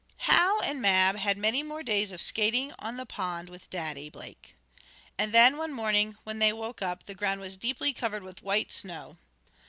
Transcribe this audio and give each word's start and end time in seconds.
Hal 0.17 0.61
and 0.63 0.81
Mab 0.81 1.15
had 1.17 1.37
many 1.37 1.61
more 1.61 1.83
days 1.83 2.11
of 2.11 2.23
skating 2.23 2.73
on 2.79 2.97
the 2.97 3.05
pond 3.05 3.49
with 3.49 3.69
Daddy; 3.69 4.09
Blake. 4.09 4.55
And 5.15 5.31
then, 5.31 5.57
one 5.57 5.71
morning, 5.71 6.17
when 6.23 6.39
they 6.39 6.51
woke 6.51 6.81
up, 6.81 7.05
the 7.05 7.13
ground 7.13 7.39
was 7.41 7.55
deeply 7.55 7.93
covered 7.93 8.23
with 8.23 8.41
white 8.41 8.71
snow. 8.71 9.19